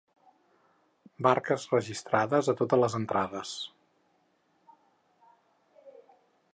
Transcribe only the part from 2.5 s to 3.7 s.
a totes les entrades.